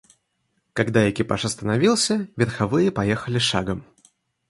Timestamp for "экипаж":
1.07-1.45